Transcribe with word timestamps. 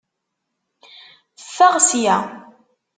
Ffeɣ 1.45 1.73
ssya! 1.87 2.17